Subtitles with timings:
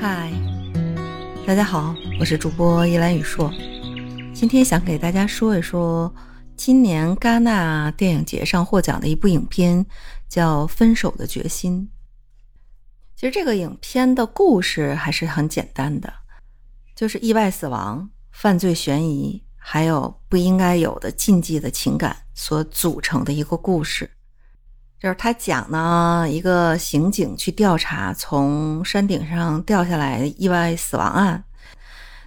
[0.00, 0.32] 嗨
[1.44, 3.52] 大家好，我是主播依兰雨硕，
[4.32, 6.14] 今天想给大家说一说
[6.56, 9.84] 今年戛纳电影节上获奖的一部影片，
[10.28, 11.90] 叫《分手的决心》。
[13.16, 16.12] 其实这个影片的故事还是很简单的，
[16.94, 24.08] 就是意外死亡、犯罪悬疑，还有不应该有的禁忌的情感所组成的一个故事。
[25.00, 31.44] 就是他讲呢，一个刑警去调查从山顶上掉下来意外死亡案，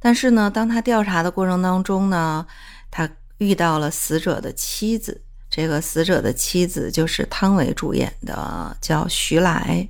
[0.00, 2.44] 但是呢，当他调查的过程当中呢，
[2.90, 3.08] 他
[3.38, 5.22] 遇到了死者的妻子。
[5.48, 9.88] 这个死者的妻子就是汤唯主演的，叫徐来。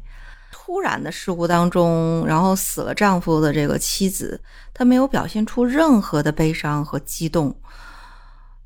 [0.52, 4.38] 突然的事故当中，然后死了丈夫的这个妻子，
[4.74, 7.56] 她没有表现出任何的悲伤和激动。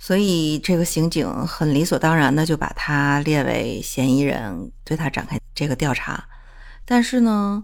[0.02, 6.24] 所以，这个刑警很理所当然的就把他列为嫌疑人，对他展开这个调查。
[6.86, 7.62] 但是呢，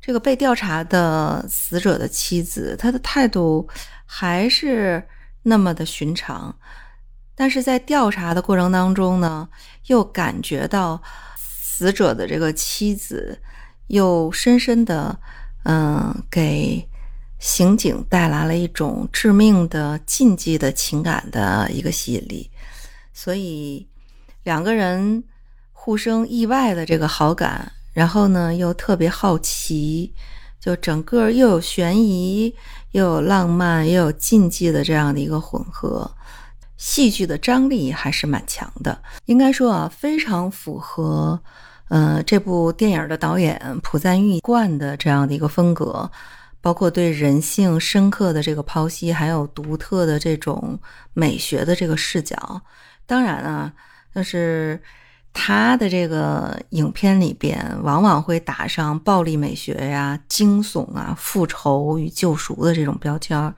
[0.00, 3.68] 这个被调查的死者的妻子，她的态度
[4.06, 5.04] 还是
[5.42, 6.56] 那么的寻常。
[7.34, 9.48] 但是在调查的过程当中呢，
[9.86, 11.02] 又感觉到
[11.36, 13.42] 死者的这个妻子
[13.88, 15.18] 又深深的，
[15.64, 16.88] 嗯，给。
[17.38, 22.50] 刑警带来了一种致命的禁忌的情感的一个吸引力，
[23.12, 23.86] 所以
[24.44, 25.22] 两个人
[25.72, 30.14] 互生意外的这个好感，然后呢又特别好奇，
[30.58, 32.54] 就整个又有悬疑，
[32.92, 36.10] 又有浪漫，又有禁忌的这样的一个混合，
[36.78, 38.98] 戏剧的张力还是蛮强的。
[39.26, 41.38] 应该说啊，非常符合
[41.88, 46.10] 呃这部电影的导演朴赞玉贯的这样的一个风格。
[46.64, 50.80] 包括对人性深刻的这个剖析，还有独特的这种
[51.12, 52.62] 美学的这个视角。
[53.04, 53.70] 当然啊，
[54.14, 54.80] 就是
[55.34, 63.54] 他的这个影片里边往往会打上暴力美学呀、惊悚啊、复仇与救赎的这种标签儿。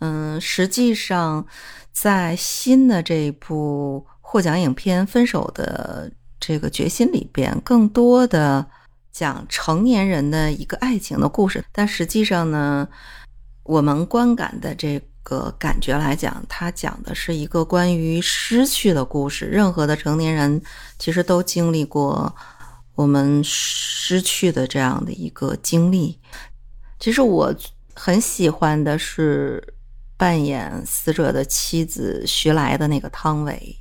[0.00, 1.46] 嗯，实际上
[1.90, 8.66] 在新的这部获奖影片《分手的这个决心》里边，更多的。
[9.12, 12.88] 讲成年人的一个爱情的故事，但实际上呢，
[13.62, 19.44] 我们观感的这个感觉来讲，它讲的是一个关于失去的故事。
[19.44, 20.60] 任何的成年人
[20.98, 22.34] 其实都经历过
[22.94, 26.18] 我们失去的这样的一个经历。
[26.98, 27.54] 其实我
[27.94, 29.74] 很喜欢的是
[30.16, 33.76] 扮演死者的妻子徐来的那个汤唯。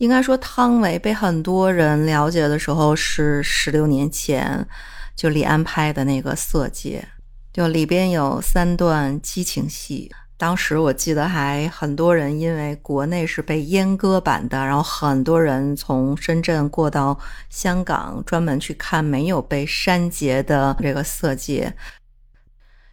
[0.00, 4.66] 应该说，汤唯被很多人了解的时候是十六年前，
[5.14, 7.06] 就李安拍的那个《色戒》，
[7.52, 10.10] 就里边有三段激情戏。
[10.38, 21.74] 当时我记得还很多人因为国内是被阉割版的，然后很多人从深圳过到香港专门去看没有被删节的这个《色戒》。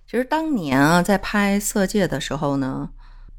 [0.06, 2.90] 其实当年啊，在拍《色戒》的时候呢，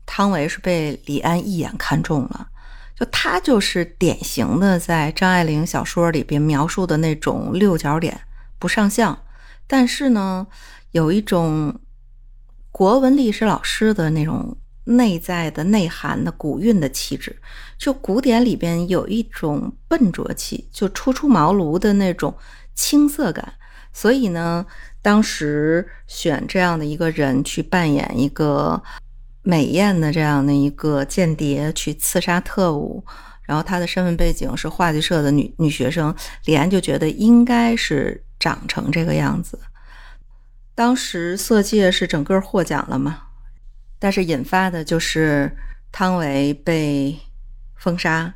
[0.07, 2.49] 汤唯是被李安一眼看中了。
[2.99, 8.23] 就他就是典型的在张爱玲小说里边描述的那种六角脸
[8.59, 9.17] 不上相，
[9.69, 10.49] 但是呢，
[10.91, 11.79] 有一种
[12.73, 17.41] 国文历史老师的那种内在的内涵的古韵的气质，
[17.79, 22.37] 就古典里边有一种笨拙气，就初出茅庐的那种
[22.75, 23.53] 青涩感。
[23.93, 24.67] 所以呢，
[25.01, 28.83] 当时选这样的一个人去扮演一个。
[29.49, 33.03] 美艳的这样的一个间谍去刺杀特务，
[33.45, 36.15] 然后他的身份背景是话剧社的女女学生，
[36.45, 39.59] 李安就觉得应该是长成这个样子。
[40.75, 43.23] 当时《色戒》是整个获奖了嘛，
[43.99, 45.51] 但是引发的就是
[45.91, 47.19] 汤唯被
[47.75, 48.35] 封杀。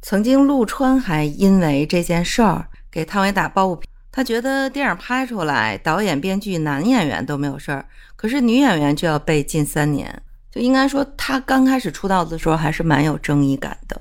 [0.00, 3.90] 曾经陆川还因为这件事儿给汤唯打抱不平。
[4.12, 7.84] 他觉得电影拍出来，导演、编剧、男演员都没有事儿，
[8.14, 10.22] 可是女演员就要被禁三年。
[10.50, 14.00] 就应该说，他刚开始出道的时候还是蛮有争议感的。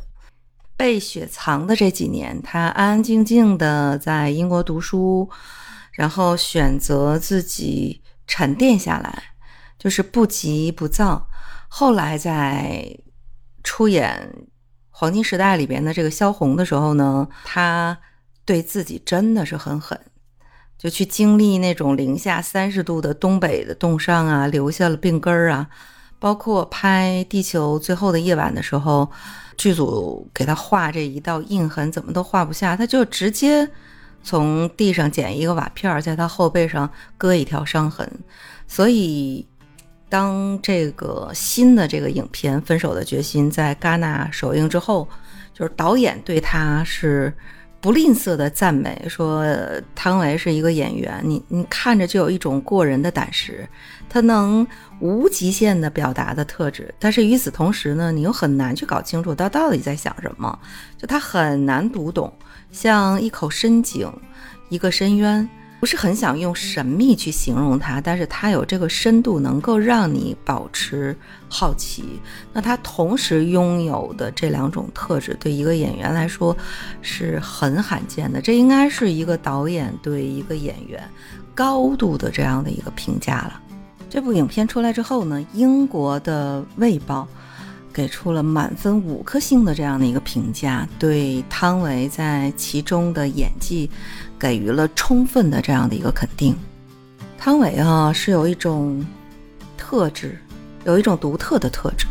[0.76, 5.30] 被雪藏的这几年，他安安静静的在英国读书，
[5.92, 9.24] 然后选择自己沉淀下来，
[9.78, 11.28] 就是不急不躁。
[11.68, 12.98] 后来在
[13.64, 14.34] 出演
[14.90, 17.98] 《黄金时代》里边的这个萧红的时候呢，他。
[18.48, 20.00] 对自己真的是很狠，
[20.78, 25.68] 就去经历那种零下三十度的东北的冻伤啊，留下了病根儿啊。
[26.20, 29.10] 包括拍《地球最后的夜晚》的时候，
[29.58, 33.70] 剧组给他画这一道印痕，怎么都画不下，他就直接
[34.24, 38.10] 从地上捡一个瓦片，在他后背上割一条伤痕。
[38.68, 39.46] 所以，
[40.10, 45.08] 当这个新的这个影片《分手的决心》在戛纳首映之后，
[45.54, 47.34] 就是导演对他是。
[47.80, 49.46] 不吝啬的赞美说
[49.94, 53.68] 汤唯是一个演员，你你看着就有一种过人的胆识，
[54.10, 54.66] 他能
[55.00, 56.94] 无极限的表达的特质。
[56.98, 60.60] 但是与此同时呢，你又很难去搞清楚他到底在想什么，
[60.98, 62.34] 就他很难读懂，
[62.72, 64.12] 像一口深井，
[64.70, 65.48] 一个深渊。
[65.80, 71.16] 不是很想用神秘去形容它，但是它有这个深度，能够让你保持
[71.48, 72.04] 好奇。
[72.52, 76.56] 那它同时拥有的这两种特质，对一个演员来说
[77.02, 78.42] 是很罕见的。
[78.42, 81.04] 这应该是一个导演对一个演员
[81.54, 83.62] 高度的这样的一个评价了。
[84.10, 87.28] 这部影片出来之后呢，英国的《卫报》
[87.98, 93.90] 给出了满分五颗星的这样的一个评价，对汤唯在其中的演技。
[94.40, 96.56] 给予了充分的这样的一个肯定。
[97.40, 99.04] 汤唯啊，是有一种
[99.76, 100.38] 特质，
[100.86, 102.06] 有一种独特的特质。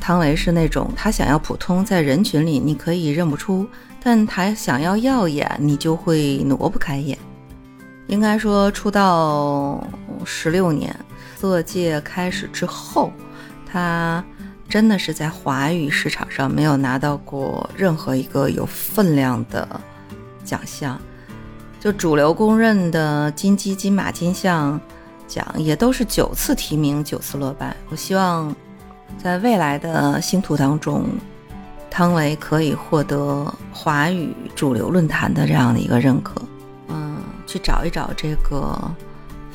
[0.00, 3.66] 汤唯是那种他想要普通，在人群里你可以认不出，
[4.00, 7.18] 但他想要耀眼，你就会挪不开眼。
[8.06, 9.84] 应该说，出道
[10.24, 10.94] 十六年，
[11.36, 13.10] 色戒开始之后，
[13.68, 14.24] 他
[14.68, 19.68] 真的是在华语市场上没有拿到过任何一个有分量的。
[20.44, 20.96] 奖项，
[21.80, 24.80] 就主流公认的金鸡、金马、金像
[25.26, 27.76] 奖，也都是九次提名，九次落败。
[27.90, 28.54] 我希望
[29.18, 31.04] 在未来的星途当中，
[31.90, 36.40] 汤唯可以获得华语主流论坛的这样的一个认可。
[36.86, 38.78] 嗯，去找一找这个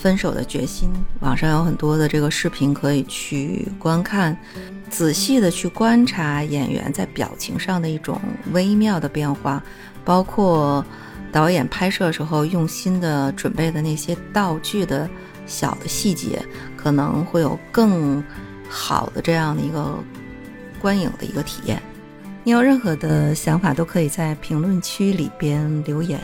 [0.02, 4.36] 分手的决心，网上有很多的这个视频可以去观看，
[4.90, 8.20] 仔细的去观察演员在表情上的一种
[8.52, 9.62] 微妙的变化。
[10.04, 10.84] 包括
[11.32, 15.08] 导演拍摄时候用心的准备的那些道具的
[15.46, 16.44] 小的细节，
[16.76, 18.24] 可能会有更
[18.68, 20.00] 好的这样的一个
[20.82, 21.80] 观影的一个体验。
[22.44, 26.20] 你有任何的想法，都可以在评论区里边留言。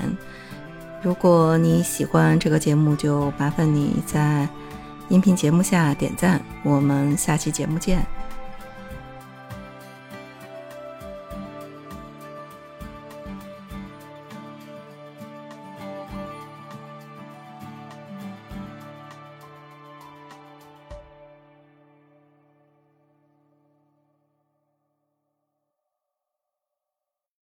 [1.01, 4.47] 如果你喜欢这个节目，就麻烦你在
[5.09, 6.41] 音频节目下点赞。
[6.63, 8.05] 我们下期节目见。